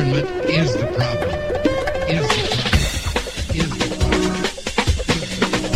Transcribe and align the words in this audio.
Government 0.00 0.48
is 0.48 0.72
the 0.80 0.86
problem. 0.96 1.28
Is 2.08 2.24
the 2.24 2.44
problem. 2.56 2.80
Is 3.52 3.68
the 3.68 3.88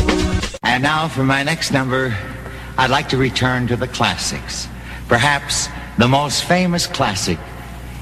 problem. 0.01 0.59
And 0.63 0.83
now 0.83 1.09
for 1.09 1.25
my 1.25 1.43
next 1.43 1.73
number, 1.73 2.17
I'd 2.79 2.89
like 2.89 3.11
to 3.11 3.19
return 3.19 3.67
to 3.67 3.77
the 3.77 3.87
classics. 3.87 4.67
Perhaps 5.09 5.69
the 5.99 6.09
most 6.09 6.45
famous 6.45 6.87
classic 6.87 7.39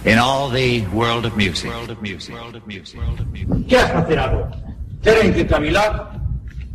in 0.05 0.19
all 0.19 0.49
the 0.49 0.87
world 0.95 1.27
of 1.27 1.37
music. 1.37 1.71
World 1.71 1.91
of 1.91 2.01
music. 2.01 2.37
World 2.37 2.55
of 2.55 2.69
music. 2.69 3.01
World 3.01 3.19
of 3.19 3.27
music. 3.33 3.67
que 3.67 3.77
has 3.79 3.91
facer 3.91 4.19
agora? 4.21 4.55
Teren 5.03 5.35
que 5.35 5.45
cavilar. 5.45 6.23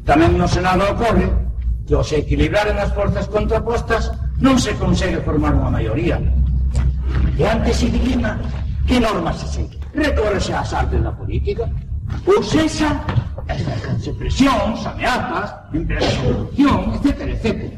Tamén 0.03 0.35
no 0.35 0.51
Senado 0.51 0.91
ocorre 0.91 1.31
que 1.87 1.95
ao 1.95 2.03
se 2.03 2.19
equilibraren 2.19 2.75
as 2.83 2.91
forzas 2.91 3.31
contrapostas 3.31 4.11
non 4.43 4.59
se 4.59 4.75
consegue 4.75 5.23
formar 5.23 5.55
unha 5.55 5.71
maioría. 5.71 6.19
E 7.39 7.47
antes 7.47 7.79
se 7.79 7.87
dilima 7.87 8.35
que 8.87 8.99
normas 8.99 9.37
se 9.37 9.47
segue. 9.47 9.77
Recórrese 9.93 10.53
ás 10.53 10.73
artes 10.73 11.03
da 11.03 11.11
política. 11.11 11.69
Ou 12.25 12.41
sexa, 12.41 13.03
ejercense 13.49 14.11
presións, 14.13 14.85
ameazas, 14.87 15.53
empresas 15.73 16.13
de 16.13 16.23
corrupción, 16.23 16.95
etc, 16.95 17.07
etc. 17.35 17.73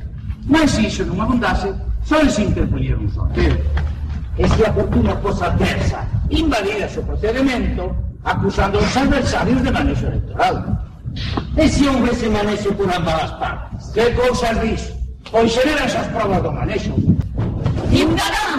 Mas 0.45 0.77
iso 0.77 1.03
non 1.05 1.21
abundase, 1.21 1.73
só 2.05 2.21
se 2.29 2.45
interponía 2.45 2.95
un 2.95 3.09
sorteo. 3.09 3.57
E 4.37 4.47
se 4.47 4.61
a 4.65 4.71
fortuna 4.71 5.17
fosa 5.19 5.51
adversa, 5.51 6.05
invalidase 6.29 7.01
o 7.01 7.03
procedimento, 7.03 7.91
acusando 8.23 8.77
os 8.77 8.95
adversarios 8.95 9.61
de 9.65 9.71
manexo 9.71 10.05
electoral. 10.07 10.55
E 11.57 11.65
se 11.67 11.89
houvese 11.89 12.29
manexo 12.29 12.71
por 12.77 12.87
ambas 12.87 13.17
as 13.25 13.33
partes? 13.41 13.81
Que 13.91 14.13
cousas 14.13 14.55
dis? 14.61 14.83
Pois 15.31 15.51
xeran 15.51 15.85
esas 15.85 16.07
provas 16.13 16.41
do 16.41 16.51
manexo. 16.53 16.93
Ciudadanos, 17.89 18.58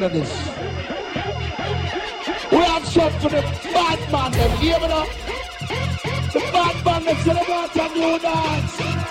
We 0.00 0.04
have 2.58 2.86
shot 2.86 3.12
for 3.20 3.28
the 3.30 3.42
bad 3.72 4.12
man. 4.12 4.30
them, 4.30 4.50
hear 4.58 4.78
me 4.78 4.86
now? 4.86 5.04
The 6.32 6.40
bad 6.52 6.84
man, 6.84 7.16
say 7.16 7.34
they 7.34 7.44
want 7.48 7.74
a 7.74 7.88
new 7.98 8.18
dance. 8.20 9.07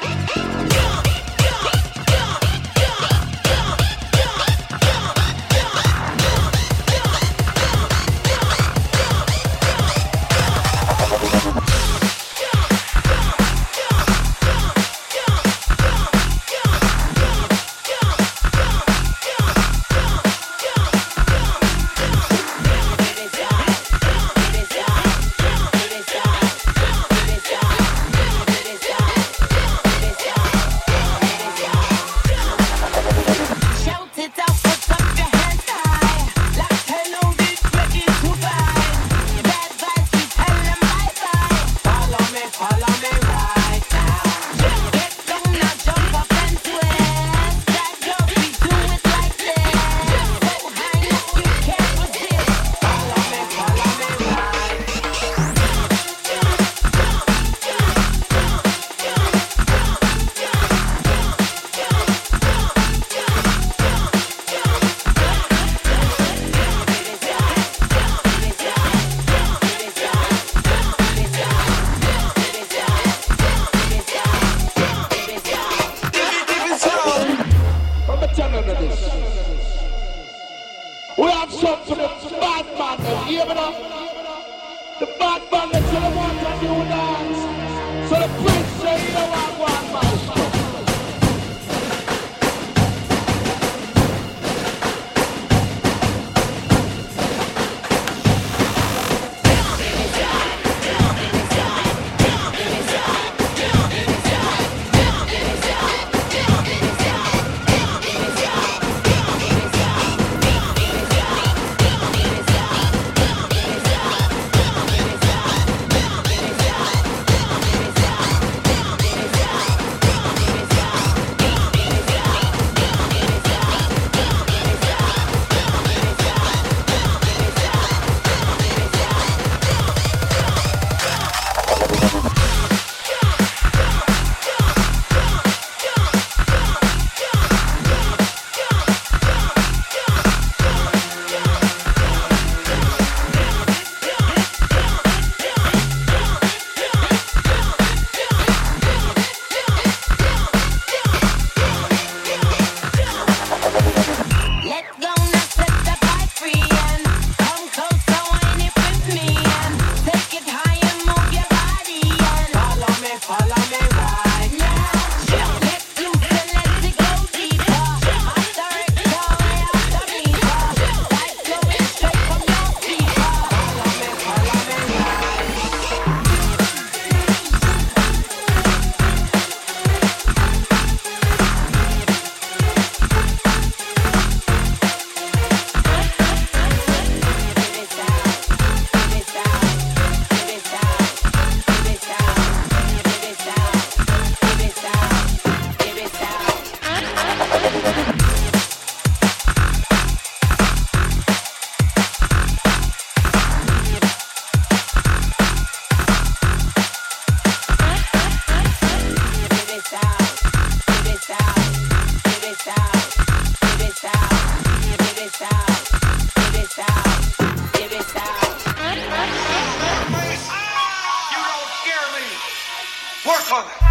Work 223.28 223.52
on 223.52 223.66
it. 223.66 223.87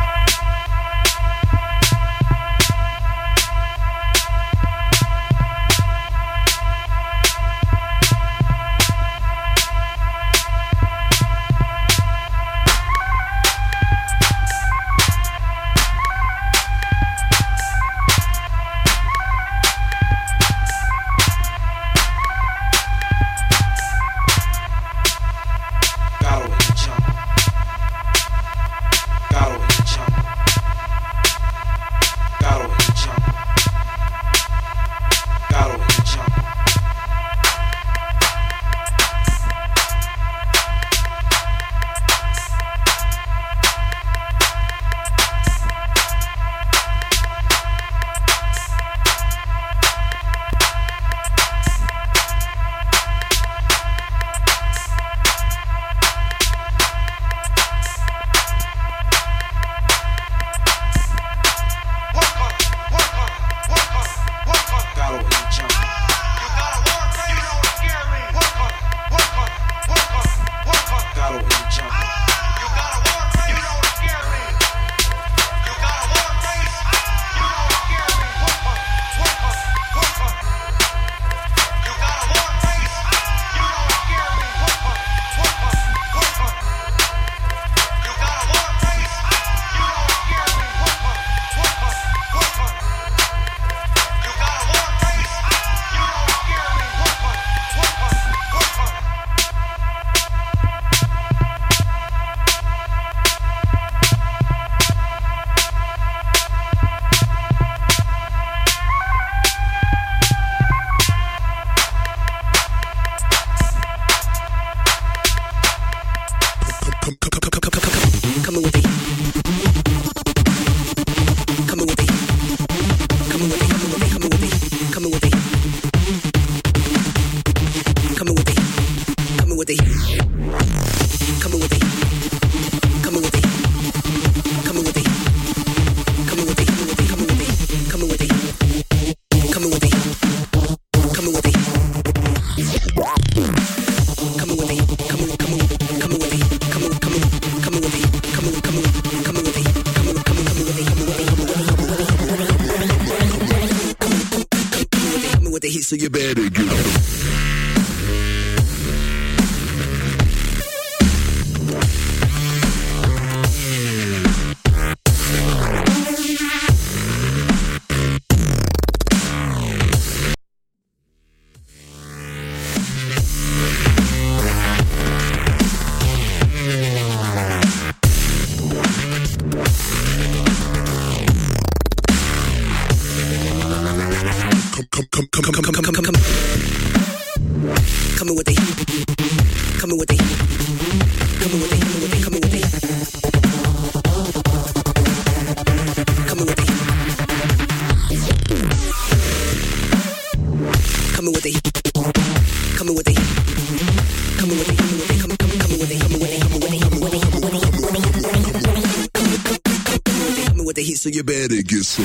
The 210.76 210.82
heat, 210.82 210.98
so 210.98 211.08
you 211.08 211.24
better 211.24 211.62
get 211.62 211.84
some. 211.84 212.04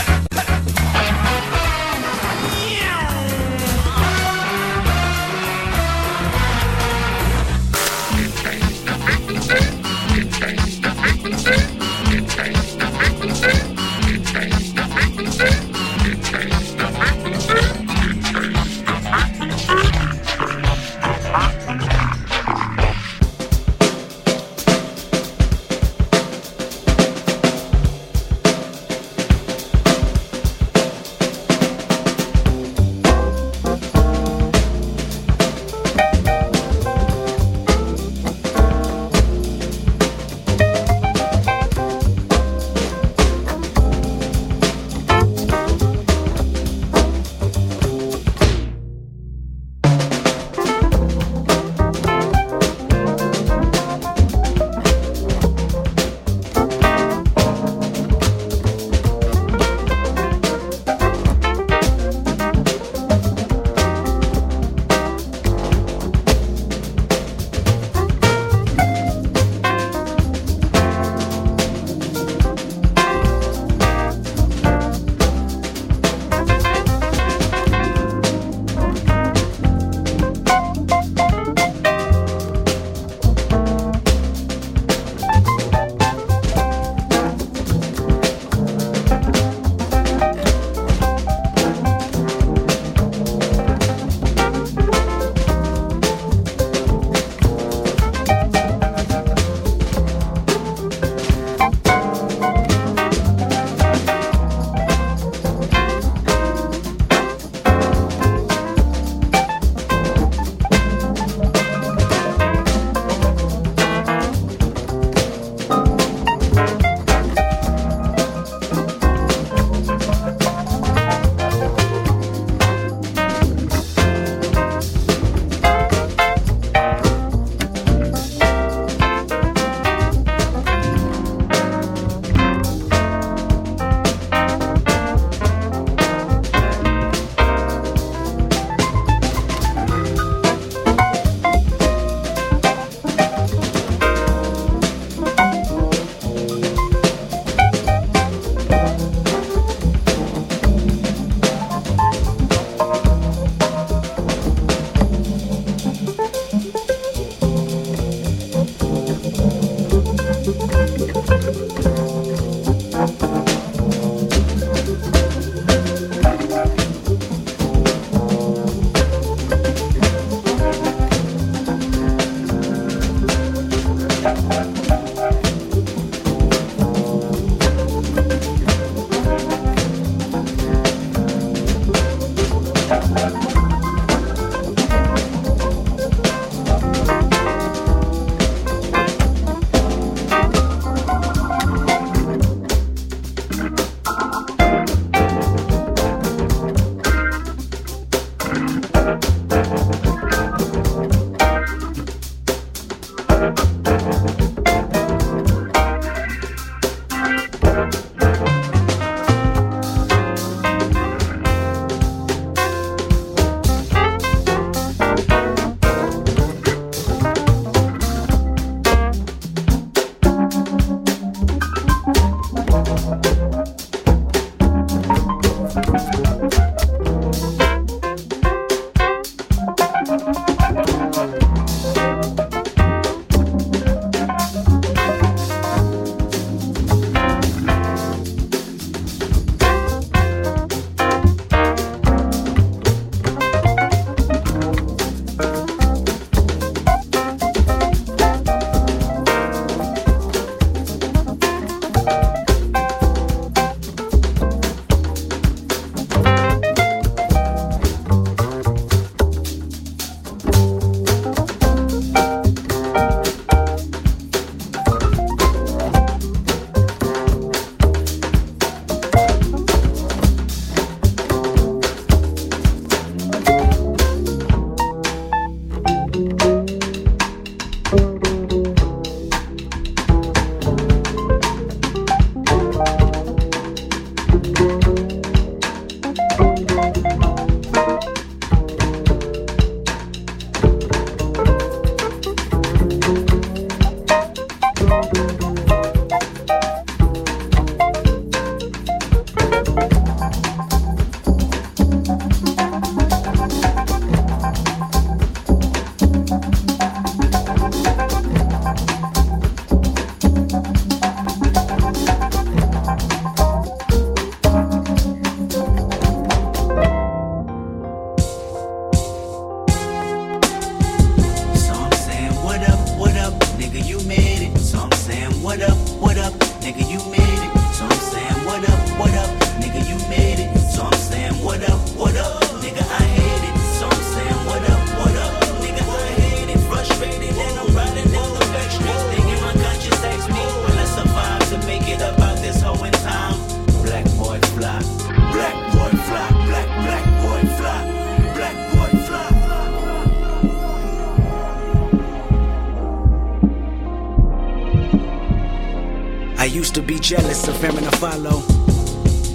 Jealous 357.01 357.47
of 357.47 357.63
Arron 357.63 357.83
Afflalo. 357.83 358.43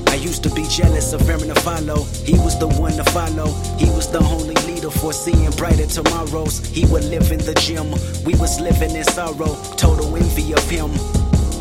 I 0.09 0.15
used 0.15 0.45
to 0.45 0.51
be 0.51 0.67
jealous 0.69 1.13
of 1.13 1.29
Arron 1.29 1.51
Afflalo. 1.51 2.07
He 2.25 2.35
was 2.39 2.57
the 2.59 2.69
one 2.69 2.93
to 2.93 3.05
follow. 3.11 3.53
He 3.77 3.91
was 3.91 4.09
the 4.11 4.21
only 4.21 4.55
leader 4.67 4.89
foreseeing 4.89 5.51
brighter 5.51 5.87
tomorrows. 5.87 6.65
He 6.65 6.87
would 6.87 7.05
live 7.05 7.33
in 7.33 7.41
the 7.41 7.55
gym. 7.55 7.91
We 8.25 8.35
was 8.37 8.61
living 8.61 8.95
in 8.95 9.05
sorrow. 9.05 9.57
Total 9.77 10.17
envy 10.17 10.53
of 10.53 10.71
him. 10.71 10.91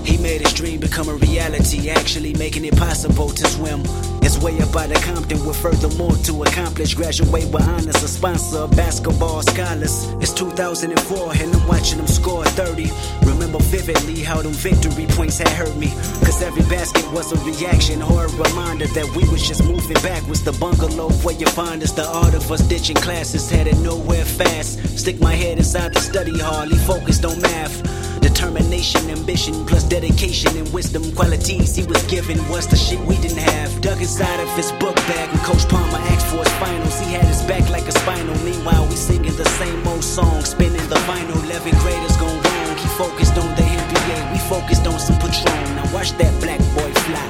He 0.06 0.18
made 0.18 0.41
his 0.41 0.53
dream 0.53 0.80
become 0.80 1.10
a 1.10 1.16
reality, 1.16 1.89
actually 1.89 2.36
making 2.36 2.66
it 2.66 2.78
possible 2.78 3.30
to 3.30 3.47
swim. 3.47 3.84
It's 4.26 4.39
way 4.39 4.59
up 4.59 4.76
out 4.76 4.89
of 4.89 4.99
Compton 5.03 5.45
with 5.45 5.55
furthermore 5.55 6.15
to 6.26 6.41
accomplish. 6.41 6.95
Graduate 6.95 7.45
with 7.53 7.61
honors, 7.61 8.01
a 8.01 8.07
sponsor 8.07 8.57
of 8.57 8.71
basketball 8.71 9.43
scholars. 9.43 10.05
It's 10.19 10.34
2004 10.34 11.34
and 11.36 11.53
I'm 11.53 11.67
watching 11.67 11.99
them 11.99 12.07
score 12.07 12.43
30. 12.43 12.89
Remember 13.23 13.59
vividly 13.59 14.23
how 14.23 14.41
them 14.41 14.53
victory 14.53 15.05
points 15.09 15.38
had 15.38 15.49
hurt 15.49 15.78
me. 15.78 15.89
Cause 16.26 16.41
every 16.41 16.63
basket 16.63 17.05
was 17.11 17.34
a 17.34 17.38
reaction 17.45 18.01
or 18.01 18.26
a 18.26 18.30
reminder 18.30 18.88
that 18.88 19.07
we 19.15 19.30
was 19.30 19.47
just 19.47 19.63
moving 19.63 20.01
backwards. 20.01 20.43
The 20.43 20.53
bungalow 20.53 21.11
where 21.21 21.36
you 21.36 21.45
find 21.45 21.84
us, 21.84 21.91
the 21.91 22.07
art 22.07 22.34
of 22.34 22.51
us 22.51 22.67
ditching 22.67 22.95
classes, 22.95 23.47
headed 23.47 23.78
nowhere 23.82 24.26
fast. 24.26 24.97
Stick 24.97 25.21
my 25.21 25.36
head 25.36 25.59
inside 25.59 25.93
the 25.93 25.99
study 25.99 26.32
he 26.32 26.78
focused 26.80 27.26
on 27.26 27.39
math. 27.41 27.84
Determination, 28.21 29.07
ambition, 29.11 29.65
plus 29.67 29.84
dedication 29.84 30.57
and 30.57 30.67
wisdom. 30.73 31.03
Qualities 31.15 31.76
he 31.76 31.84
was 31.86 32.01
given 32.07 32.38
was 32.49 32.65
the 32.65 32.76
shit 32.76 32.99
we 33.01 33.15
didn't 33.17 33.38
have. 33.38 33.82
Dug 33.82 34.01
of 34.22 34.47
his 34.55 34.72
book 34.74 34.95
bag 35.11 35.28
when 35.30 35.43
Coach 35.43 35.68
Palmer 35.68 35.97
asked 36.07 36.28
for 36.28 36.38
his 36.38 36.53
finals. 36.53 36.99
He 36.99 37.11
had 37.11 37.26
his 37.26 37.41
back 37.43 37.70
like 37.70 37.86
a 37.88 37.91
spinal. 37.91 38.36
Meanwhile, 38.45 38.88
we 38.88 38.95
singing 38.95 39.36
the 39.36 39.43
same 39.59 39.86
old 39.86 40.03
song, 40.03 40.41
spinning 40.41 40.88
the 40.88 40.95
vinyl. 41.03 41.36
11 41.43 41.74
graders 41.80 42.16
gone 42.16 42.39
wrong. 42.41 42.78
He 42.78 42.88
focused 42.95 43.38
on 43.38 43.49
the 43.55 43.63
NBA, 43.63 44.32
we 44.32 44.39
focused 44.47 44.88
on 44.88 44.99
some 44.99 45.20
Patron. 45.20 45.76
Now 45.76 45.93
watch 45.93 46.13
that 46.13 46.32
black 46.39 46.59
boy 46.72 46.91
fly. 47.03 47.28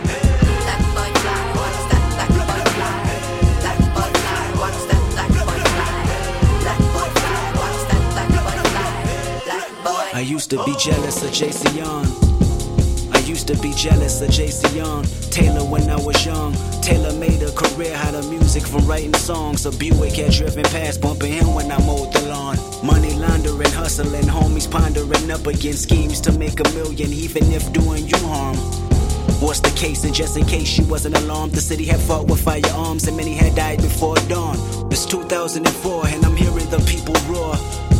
Black 0.62 0.82
boy 0.94 1.10
fly, 1.26 1.42
watch 1.58 1.80
that 1.90 2.06
black 2.14 2.30
boy 2.30 2.62
fly. 2.78 2.94
Black 3.66 3.80
boy 3.96 4.12
fly, 4.22 4.46
watch 4.62 4.80
that 4.86 5.04
black 5.14 5.32
boy 5.42 5.62
fly. 5.74 5.90
Black 6.62 6.82
boy 6.94 7.10
fly, 7.18 7.42
watch 7.62 7.82
that 7.90 8.04
black 8.14 8.30
boy 8.46 8.58
fly. 8.70 8.90
Black 9.46 9.70
boy. 9.84 10.06
I 10.14 10.22
used 10.22 10.50
to 10.52 10.64
be 10.66 10.76
jealous 10.78 11.24
of 11.24 11.32
JC 11.32 11.78
Young. 11.78 12.25
Used 13.46 13.62
to 13.62 13.68
be 13.68 13.76
jealous 13.76 14.22
of 14.22 14.30
JC 14.30 14.76
Young. 14.76 15.04
Taylor 15.30 15.64
when 15.64 15.88
I 15.88 15.98
was 15.98 16.26
young. 16.26 16.54
Taylor 16.82 17.14
made 17.14 17.44
a 17.44 17.52
career 17.52 17.94
out 17.94 18.16
of 18.16 18.28
music 18.28 18.64
from 18.64 18.88
writing 18.88 19.14
songs. 19.14 19.68
A 19.68 19.72
Buick 19.72 20.14
had 20.14 20.32
driven 20.32 20.64
past, 20.64 21.00
bumping 21.00 21.32
him 21.32 21.54
when 21.54 21.72
I 21.72 21.78
mowed 21.86 22.12
the 22.12 22.24
lawn. 22.28 22.58
Money 22.84 23.14
laundering, 23.14 23.70
hustling, 23.70 24.24
homies 24.24 24.70
pondering 24.72 25.30
up 25.30 25.46
against 25.46 25.84
schemes 25.84 26.20
to 26.22 26.32
make 26.32 26.60
a 26.60 26.64
million, 26.74 27.14
even 27.14 27.44
if 27.52 27.72
doing 27.72 28.08
you 28.08 28.18
harm. 28.18 28.58
What's 29.40 29.60
the 29.60 29.70
case? 29.78 30.06
And 30.06 30.16
just 30.16 30.38
in 30.38 30.46
case 30.46 30.80
you 30.80 30.86
wasn't 30.86 31.16
alarmed, 31.16 31.52
the 31.52 31.62
city 31.62 31.86
had 31.86 32.00
fought 32.00 32.26
with 32.28 32.42
firearms 32.42 33.08
and 33.08 33.16
many 33.16 33.36
had 33.36 33.54
died 33.54 33.80
before 33.80 34.16
dawn. 34.28 34.58
It's 34.92 35.06
2004 35.06 36.08
and 36.08 36.26
I'm 36.26 36.36
hearing 36.36 36.68
the 36.72 36.80
people 36.90 37.14
roar. 37.32 37.54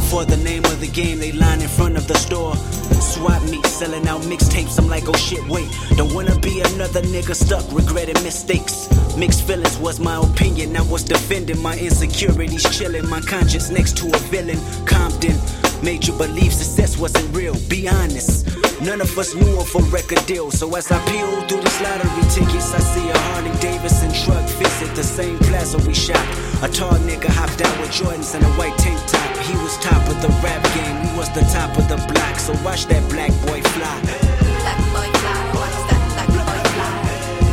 For 0.10 0.24
the 0.24 0.38
name 0.38 0.64
of 0.66 0.80
the 0.80 0.88
game, 0.88 1.20
they 1.20 1.32
line 1.32 1.62
in 1.62 1.68
front 1.68 1.98
of 1.98 2.08
the 2.08 2.14
store. 2.14 2.56
Swap 3.02 3.42
meet, 3.50 3.66
selling 3.66 4.08
out 4.08 4.22
mixtapes. 4.22 4.78
I'm 4.80 4.88
like, 4.88 5.04
oh 5.08 5.14
shit, 5.14 5.46
wait. 5.48 5.68
Don't 5.98 6.14
wanna 6.14 6.40
be 6.40 6.62
another 6.62 7.02
nigga 7.02 7.36
stuck 7.36 7.66
regretting 7.72 8.22
mistakes. 8.24 8.88
Mixed 9.18 9.46
feelings 9.46 9.78
was 9.78 10.00
my 10.00 10.18
opinion. 10.18 10.78
I 10.78 10.82
was 10.84 11.04
defending 11.04 11.62
my 11.62 11.78
insecurities, 11.78 12.64
chilling 12.78 13.10
my 13.10 13.22
conscience 13.22 13.70
next 13.70 13.98
to 13.98 14.08
a 14.08 14.18
villain. 14.30 14.60
Compton 14.86 15.38
made 15.84 16.06
you 16.06 16.14
believe 16.14 16.54
success 16.54 16.98
wasn't 16.98 17.36
real. 17.36 17.56
Be 17.68 17.88
honest. 17.88 18.65
None 18.82 19.00
of 19.02 19.18
us 19.18 19.34
knew 19.34 19.60
of 19.60 19.74
a 19.76 19.80
record 19.90 20.26
deal. 20.26 20.52
So 20.52 20.74
as 20.76 20.92
I 20.92 21.00
peel 21.10 21.42
through 21.48 21.62
these 21.62 21.82
lottery 21.82 22.24
tickets, 22.30 22.74
I 22.74 22.80
see 22.80 23.10
a 23.10 23.18
Harley 23.18 23.52
Davidson 23.60 24.12
truck 24.12 24.44
visit 24.60 24.94
the 24.96 25.04
same 25.04 25.40
plaza 25.40 25.78
we 25.88 25.94
shot. 25.94 26.26
A 26.62 26.68
tall 26.68 26.98
nigga 27.08 27.30
hopped 27.30 27.62
out 27.62 27.80
with 27.80 27.92
Jordans 27.92 28.36
and 28.36 28.44
a 28.44 28.50
white 28.60 28.78
tank 28.78 29.00
top. 29.08 29.38
He 29.48 29.56
was 29.64 29.78
top 29.78 30.04
of 30.10 30.22
the 30.22 30.30
rap 30.44 30.64
game, 30.76 30.96
we 31.08 31.18
was 31.18 31.30
the 31.32 31.42
top 31.56 31.78
of 31.78 31.88
the 31.88 31.98
block. 32.12 32.40
So 32.40 32.54
watch 32.64 32.86
that 32.88 33.04
black 33.10 33.32
boy 33.48 33.62
fly. 33.62 33.96
Black 34.04 34.80
boy 34.92 35.08
fly, 35.24 35.40
watch 35.56 35.78
that 35.88 36.02
black 36.12 36.30
boy 36.36 36.60
fly. 36.76 36.92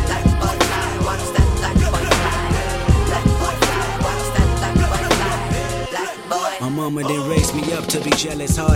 Black 0.07 0.25
boy 0.43 0.57
fly, 0.59 0.91
watch 1.07 1.27
that 1.37 1.49
black 1.61 1.77
boy 1.87 2.03
fly. 2.03 2.35
Black 3.07 3.27
boy 3.39 3.55
fly, 3.63 3.87
watch 4.03 4.27
that 4.35 4.49
black 4.59 4.75
boy 4.75 5.07
fly. 5.17 5.35
Black 5.95 6.15
boy. 6.29 6.53
My 6.61 6.69
mama 6.69 7.01
didn't 7.05 7.29
raise 7.29 7.55
me 7.55 7.73
up 7.75 7.87
to 7.87 8.01
be 8.01 8.11
jealous 8.11 8.57
hearted 8.57 8.72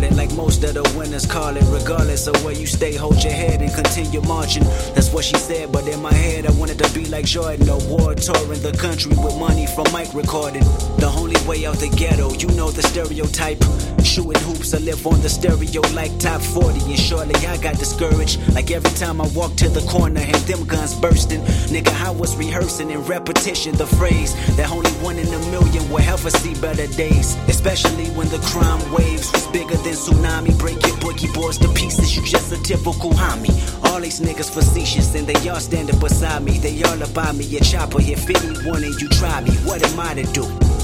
of 0.64 0.74
the 0.74 0.98
winners 0.98 1.26
call 1.26 1.56
it. 1.56 1.64
Regardless 1.68 2.26
of 2.26 2.44
where 2.44 2.54
you 2.54 2.66
stay, 2.66 2.94
hold 2.94 3.22
your 3.22 3.32
head 3.32 3.60
and 3.60 3.72
continue 3.72 4.20
marching. 4.22 4.64
That's 4.94 5.12
what 5.12 5.24
she 5.24 5.36
said, 5.36 5.72
but 5.72 5.86
in 5.86 6.00
my 6.00 6.12
head 6.12 6.46
I 6.46 6.52
wanted 6.52 6.78
to 6.78 6.92
be 6.94 7.06
like 7.06 7.24
Jordan. 7.24 7.68
A 7.68 7.76
war 7.88 8.14
touring 8.14 8.62
the 8.62 8.72
country 8.78 9.10
with 9.10 9.36
money 9.38 9.66
from 9.66 9.86
mic 9.92 10.12
recording. 10.14 10.64
The 10.98 11.12
only 11.16 11.36
way 11.46 11.66
out 11.66 11.76
the 11.76 11.88
ghetto, 11.88 12.32
you 12.34 12.48
know 12.56 12.70
the 12.70 12.82
stereotype. 12.82 13.60
Shooting 14.06 14.40
hoops, 14.42 14.72
I 14.72 14.78
live 14.78 15.04
on 15.04 15.20
the 15.20 15.28
stereo 15.28 15.82
like 15.92 16.16
top 16.20 16.40
40. 16.40 16.78
And 16.92 16.98
shortly 16.98 17.34
I 17.44 17.56
got 17.56 17.76
discouraged. 17.76 18.38
Like 18.54 18.70
every 18.70 18.90
time 18.90 19.20
I 19.20 19.26
walk 19.34 19.56
to 19.56 19.68
the 19.68 19.80
corner 19.80 20.20
and 20.20 20.42
them 20.46 20.64
guns 20.64 20.94
bursting. 20.94 21.42
Nigga, 21.74 21.92
I 22.06 22.10
was 22.12 22.36
rehearsing 22.36 22.90
in 22.90 23.02
repetition 23.02 23.74
the 23.74 23.86
phrase 23.86 24.32
that 24.56 24.70
only 24.70 24.90
one 25.02 25.16
in 25.18 25.26
a 25.26 25.38
million 25.50 25.90
will 25.90 25.98
ever 25.98 26.30
see 26.30 26.54
better 26.60 26.86
days. 26.86 27.36
Especially 27.48 28.06
when 28.10 28.28
the 28.28 28.38
crime 28.46 28.80
waves 28.92 29.30
was 29.32 29.46
bigger 29.48 29.76
than 29.76 29.94
tsunami. 29.94 30.56
Break 30.56 30.80
your 30.86 30.96
boogie 31.02 31.32
boards 31.34 31.58
to 31.58 31.68
pieces, 31.72 32.16
you 32.16 32.24
just 32.24 32.52
a 32.52 32.62
typical 32.62 33.10
homie. 33.10 33.52
All 33.90 34.00
these 34.00 34.20
niggas 34.20 34.50
facetious 34.54 35.16
and 35.16 35.26
they 35.26 35.48
all 35.48 35.58
standing 35.58 35.98
beside 35.98 36.44
me. 36.44 36.58
They 36.58 36.80
all 36.84 37.02
about 37.02 37.34
me, 37.34 37.44
a 37.56 37.60
chopper. 37.60 38.00
If 38.00 38.30
anyone 38.30 38.84
and 38.84 38.94
you 39.00 39.08
try 39.08 39.40
me, 39.40 39.50
what 39.66 39.82
am 39.82 39.98
I 39.98 40.14
to 40.14 40.22
do? 40.32 40.75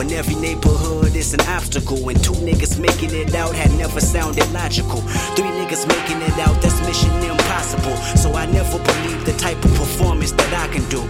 When 0.00 0.10
every 0.12 0.36
neighborhood 0.36 1.14
is 1.14 1.34
an 1.34 1.42
obstacle 1.42 2.08
and 2.08 2.24
two 2.24 2.32
niggas 2.32 2.80
making 2.80 3.10
it 3.10 3.34
out 3.34 3.54
had 3.54 3.70
never 3.76 4.00
sounded 4.00 4.50
logical. 4.50 5.02
Three 5.36 5.52
niggas 5.60 5.86
making 5.86 6.22
it 6.22 6.38
out, 6.38 6.58
that's 6.62 6.80
mission 6.88 7.12
impossible. 7.22 7.94
So 8.16 8.32
I 8.32 8.46
never 8.46 8.78
believed 8.78 9.26
the 9.26 9.34
type 9.34 9.62
of 9.62 9.74
performance 9.74 10.32
that 10.32 10.54
I 10.54 10.72
can 10.72 10.88
do. 10.88 11.02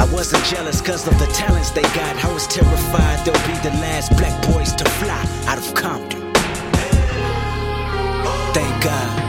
I 0.00 0.08
wasn't 0.14 0.44
jealous 0.44 0.80
cause 0.80 1.08
of 1.08 1.18
the 1.18 1.26
talents 1.34 1.72
they 1.72 1.82
got. 1.82 2.24
I 2.24 2.32
was 2.32 2.46
terrified 2.46 3.26
they'll 3.26 3.34
be 3.50 3.58
the 3.68 3.74
last 3.82 4.16
black 4.16 4.40
boys 4.46 4.72
to 4.76 4.84
fly 4.84 5.26
out 5.48 5.58
of 5.58 5.74
Compton. 5.74 6.32
Thank 8.54 8.84
God. 8.84 9.25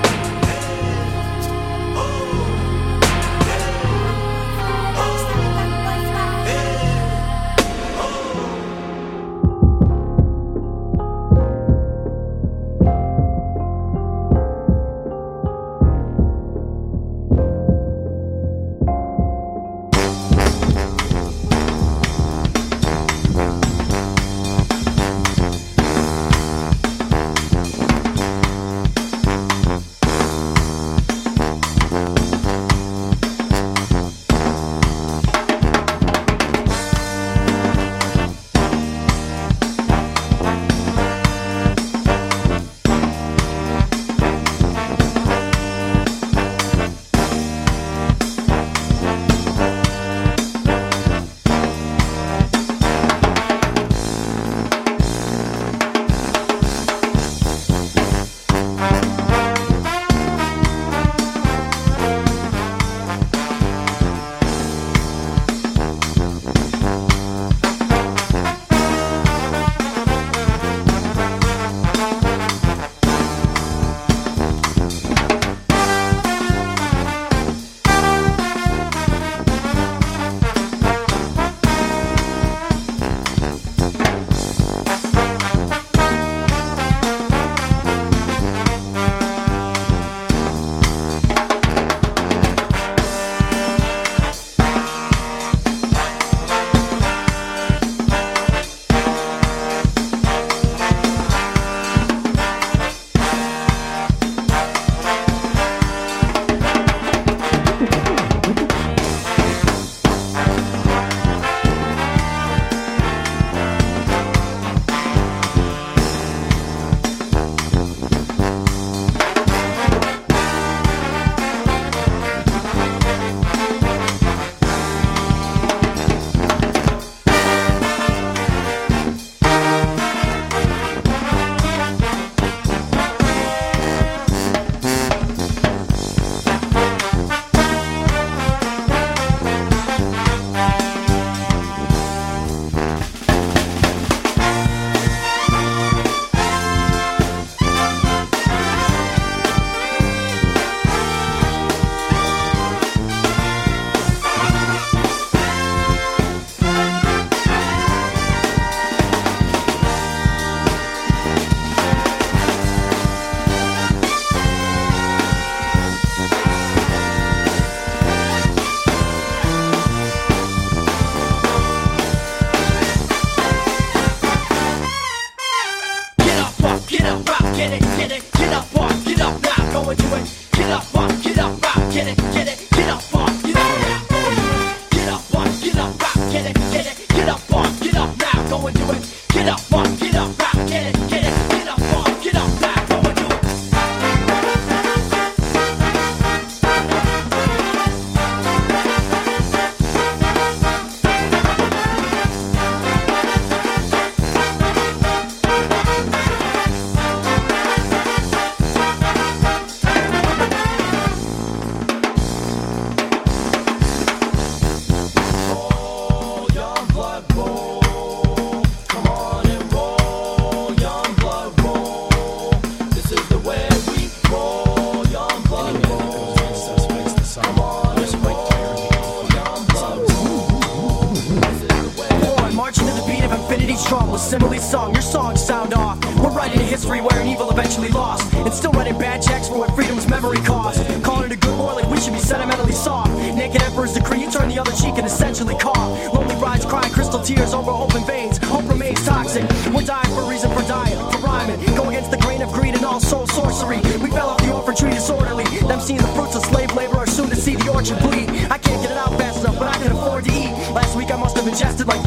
flowing 247.97 248.29
veins. 248.29 248.37
Hope 248.43 248.69
remains 248.69 249.03
toxic. 249.05 249.43
We're 249.73 249.83
dying 249.83 250.13
for 250.15 250.29
reason 250.29 250.51
for 250.51 250.61
dying, 250.67 250.97
for 251.11 251.19
rhyming. 251.19 251.59
Go 251.75 251.89
against 251.89 252.11
the 252.11 252.17
grain 252.17 252.41
of 252.41 252.51
greed 252.51 252.75
and 252.75 252.85
all 252.85 252.99
soul 252.99 253.27
sorcery. 253.27 253.77
We 254.01 254.09
fell 254.09 254.29
off 254.29 254.39
the 254.39 254.53
orphan 254.53 254.75
tree 254.75 254.91
disorderly. 254.91 255.45
Them 255.67 255.79
seeing 255.79 255.99
the 255.99 256.07
fruits 256.07 256.35
of 256.35 256.43
slave 256.43 256.73
labor 256.75 256.97
are 256.97 257.07
soon 257.07 257.29
to 257.29 257.35
see 257.35 257.55
the 257.55 257.71
orchard 257.71 257.99
bleed. 257.99 258.29
I 258.51 258.57
can't 258.57 258.81
get 258.81 258.91
it 258.91 258.97
out 258.97 259.17
fast 259.17 259.41
enough, 259.41 259.57
but 259.59 259.67
I 259.67 259.77
can 259.81 259.91
afford 259.91 260.25
to 260.25 260.31
eat. 260.31 260.53
Last 260.71 260.95
week 260.95 261.11
I 261.11 261.17
must 261.17 261.37
have 261.37 261.47
ingested 261.47 261.87
like 261.87 262.03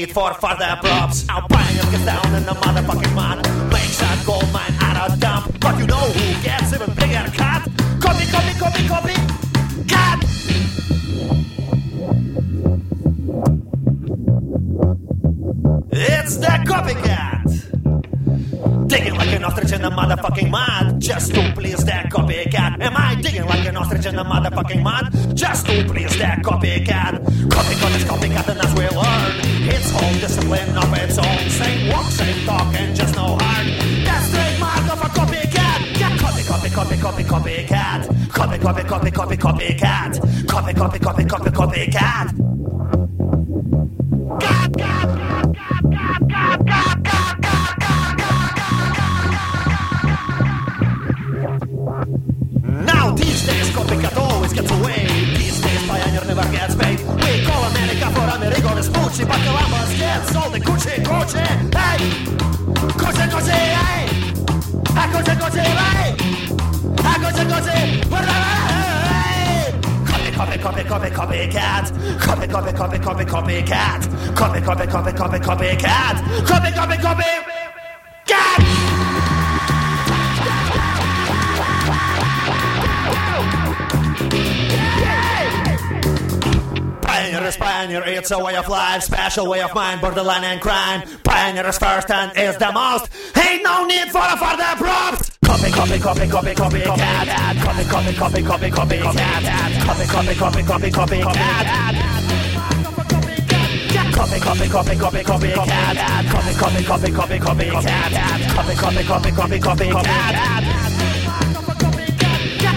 need 0.00 0.12
for 0.12 0.32
further 0.34 0.76
props. 0.80 1.26
Pioneer 87.60 88.02
it's 88.06 88.30
a 88.30 88.38
way 88.42 88.56
of 88.56 88.68
life, 88.68 89.02
special 89.02 89.46
way 89.46 89.60
of 89.60 89.74
mind, 89.74 90.00
borderline 90.00 90.44
and 90.44 90.60
crime. 90.62 91.02
Pioneer 91.22 91.66
is 91.68 91.76
first 91.76 92.10
and 92.10 92.32
is 92.36 92.56
the 92.56 92.72
most. 92.72 93.10
Ain't 93.36 93.62
no 93.62 93.84
need 93.84 94.08
for 94.08 94.24
for 94.40 94.56
the 94.56 94.72
props. 94.78 95.30
Copy, 95.44 95.70
copy, 95.70 95.98
copy, 95.98 96.26
copy, 96.26 96.54
copy, 96.54 96.80
cat. 96.80 97.56
Copy, 97.60 97.84
copy, 97.84 98.14
copy, 98.14 98.42
copy, 98.42 98.70
copy, 98.70 98.98
cat. 98.98 99.84
Copy, 99.84 100.06
copy, 100.06 100.34
copy, 100.34 100.62
copy, 100.62 100.90
copy, 100.90 101.20
cat. 101.20 102.20
Copy, 104.14 104.40
copy, 104.40 104.68
copy, 104.68 104.96
copy, 104.96 105.22
copy, 105.22 105.48
cat. 105.52 106.26
Copy, 106.30 106.54
copy, 106.54 106.84
copy, 106.84 107.12
copy, 107.12 107.38
copy, 107.38 107.70
cat. 107.70 108.54
Copy, 108.56 108.74
copy, 108.74 109.04
copy, 109.04 109.30
copy, 109.32 109.58
copy, 109.60 109.90
cat. 109.90 110.89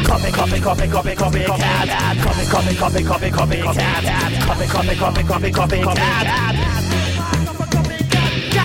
Copy, 0.06 0.32
copy, 0.32 0.60
copy, 0.60 0.88
copy, 0.88 1.16
copy, 1.16 1.40
cat. 1.44 2.18
Copy, 2.22 2.46
copy, 2.46 2.76
copy, 2.76 3.04
copy, 3.04 3.30
copy, 3.32 3.62
cat. 3.62 4.04
Copy, 4.46 4.68
copy, 4.68 4.96
copy, 4.96 5.24
copy, 5.24 5.52
copy, 5.52 5.84
cat. 5.84 6.74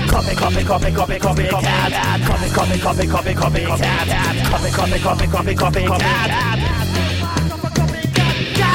Copy, 0.08 0.34
copy, 0.34 0.64
copy, 0.64 0.90
copy, 0.92 1.18
copy, 1.18 1.48
cat. 1.48 1.92
Copy, 2.26 2.48
copy, 2.50 2.78
copy, 2.78 3.06
copy, 3.06 3.34
copy, 3.34 3.64
cat. 3.64 4.08
Copy, 4.50 4.70
copy, 4.70 4.98
copy, 4.98 5.26
copy, 5.26 5.54
copy, 5.54 5.82
cat. 5.86 6.58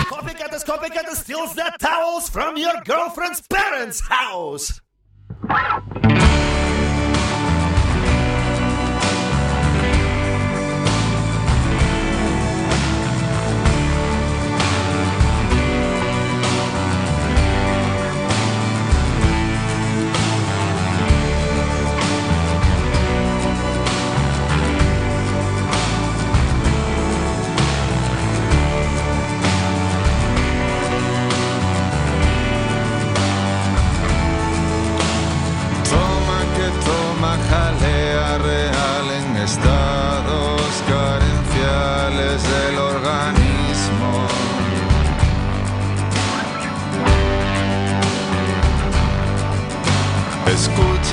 Copycat 0.07 0.53
copycat 0.64 1.09
steals 1.16 1.53
the 1.55 1.72
towels 1.80 2.30
from 2.30 2.57
your 2.57 2.74
girlfriend's 2.86 3.41
parents' 3.47 3.99
house. 3.99 4.82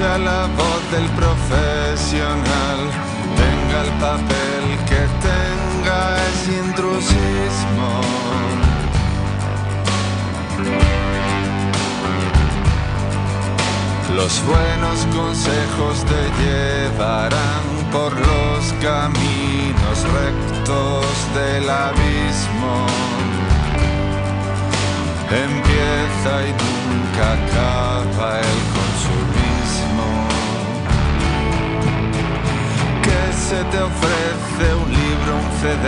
Escucha 0.00 0.18
la 0.18 0.46
voz 0.46 0.82
del 0.92 1.06
profesional, 1.10 2.78
tenga 3.36 3.82
el 3.84 3.90
papel 4.00 4.64
que 4.88 5.02
tenga, 5.28 6.16
es 6.26 6.48
intrusismo. 6.48 7.90
Los 14.16 14.42
buenos 14.46 15.06
consejos 15.14 16.04
te 16.06 16.22
llevarán 16.42 17.66
por 17.92 18.12
los 18.14 18.72
caminos 18.80 19.98
rectos 20.14 21.04
del 21.34 21.68
abismo. 21.68 22.86
Empieza 25.30 26.32
y 26.48 26.52
nunca 26.52 27.32
acaba 27.34 28.40
el 28.40 28.60
consumismo. 28.72 29.29
Se 33.50 33.64
te 33.64 33.82
ofrece 33.82 34.66
un 34.80 34.90
libro, 35.02 35.30
un 35.42 35.50
CD, 35.60 35.86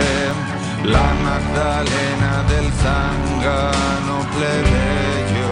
la 0.83 1.07
Magdalena 1.27 2.33
del 2.51 2.67
zángano 2.83 4.15
plebeyo. 4.33 5.51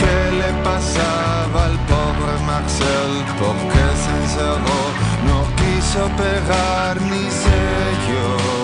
¿Qué 0.00 0.18
le 0.40 0.50
pasaba 0.62 1.64
al 1.70 1.78
pobre 1.92 2.34
Marcel? 2.46 3.12
¿Por 3.40 3.56
qué 3.72 3.86
se 4.02 4.12
encerró? 4.22 4.80
No 5.30 5.38
quiso 5.58 6.02
pegar 6.22 7.00
ni 7.02 7.24
sello. 7.42 8.57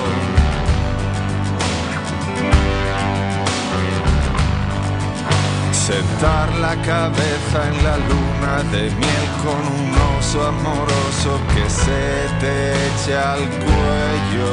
Sentar 5.94 6.52
la 6.56 6.74
cabeza 6.82 7.58
en 7.70 7.84
la 7.84 7.96
luna 8.10 8.54
de 8.72 8.90
miel 8.90 9.26
con 9.44 9.62
un 9.78 9.90
oso 10.18 10.44
amoroso 10.44 11.40
que 11.54 11.70
se 11.70 12.04
te 12.40 12.54
echa 12.88 13.34
al 13.34 13.48
cuello. 13.64 14.52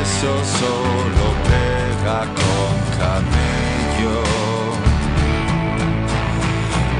Eso 0.00 0.32
solo 0.60 1.24
pega 1.50 2.20
con 2.40 2.72
camello. 2.98 4.18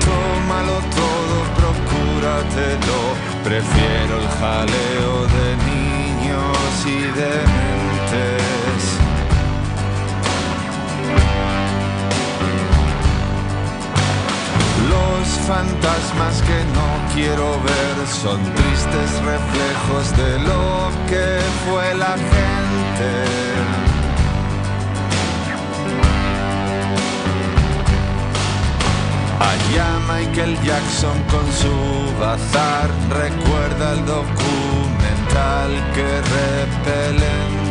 Tómalo 0.04 0.78
todo, 1.00 1.36
procúratelo. 1.60 2.98
Prefiero 3.42 4.20
el 4.20 4.28
jaleo 4.38 5.14
de 5.36 5.48
niños 5.72 6.72
y 6.84 7.00
de 7.18 7.75
Los 15.26 15.38
fantasmas 15.44 16.40
que 16.42 16.64
no 16.76 16.88
quiero 17.12 17.60
ver 17.62 18.06
son 18.06 18.40
tristes 18.54 19.10
reflejos 19.24 20.16
de 20.16 20.38
lo 20.38 20.90
que 21.08 21.40
fue 21.64 21.94
la 21.94 22.14
gente. 22.32 23.10
Allá 29.40 29.88
Michael 30.06 30.54
Jackson 30.62 31.18
con 31.24 31.46
su 31.52 31.76
bazar 32.20 32.88
recuerda 33.10 33.94
el 33.94 34.06
documental 34.06 35.70
que 35.94 36.08
repelente 36.38 37.66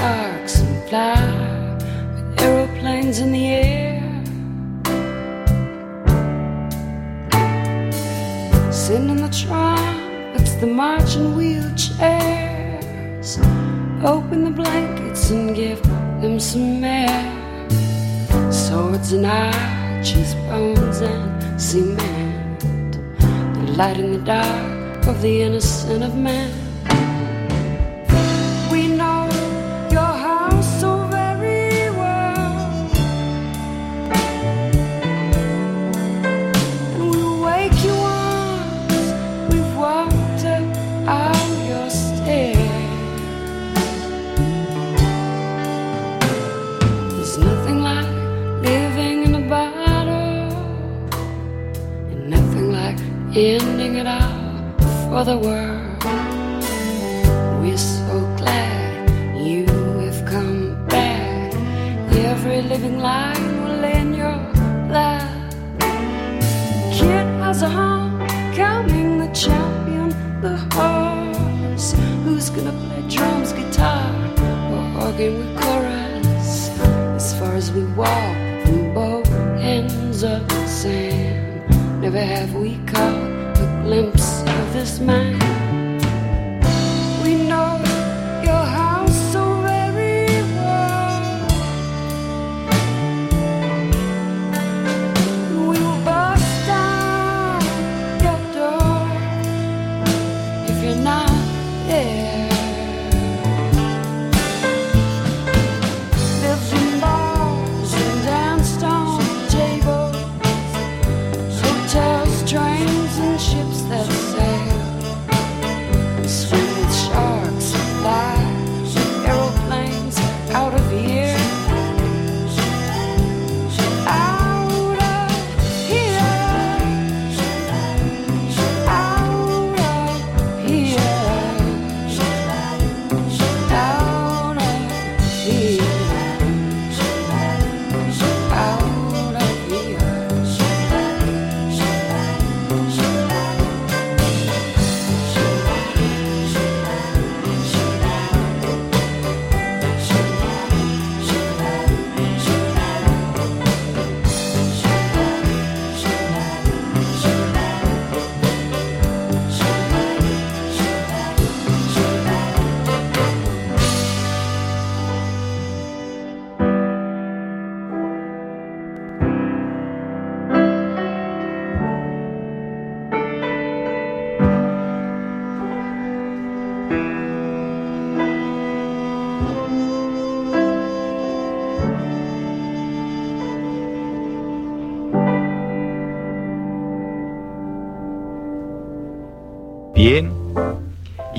sharks 0.00 0.60
and 0.60 0.88
fly 0.88 1.14
with 2.14 2.40
aeroplanes 2.40 3.18
in 3.20 3.32
the 3.32 3.46
air. 3.48 4.00
Sitting 8.72 9.10
in 9.10 9.18
the 9.26 9.28
trumpets, 9.28 10.54
the 10.54 10.66
marching 10.66 11.34
wheelchairs. 11.36 13.28
Open 14.02 14.44
the 14.44 14.50
blankets 14.50 15.30
and 15.30 15.54
give 15.54 15.82
them 16.22 16.40
some 16.40 16.82
air. 16.82 17.20
Swords 18.50 19.12
and 19.12 19.26
arches, 19.26 20.34
bones 20.48 21.02
and 21.02 21.60
cement. 21.60 22.60
The 23.60 23.72
light 23.76 23.98
in 23.98 24.12
the 24.12 24.22
dark 24.24 25.06
of 25.06 25.20
the 25.20 25.42
innocent 25.42 26.02
of 26.02 26.14
men. 26.14 26.69